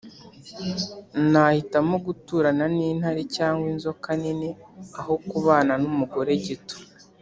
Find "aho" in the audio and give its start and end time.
4.99-5.13